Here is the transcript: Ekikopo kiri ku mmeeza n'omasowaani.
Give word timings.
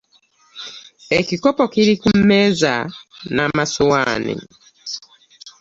Ekikopo 1.19 1.63
kiri 1.73 1.93
ku 2.01 2.09
mmeeza 2.17 2.73
n'omasowaani. 3.33 4.35